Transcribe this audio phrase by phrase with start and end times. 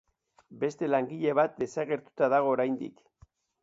[0.63, 3.09] Beste langile bat desagertuta dago oraindik.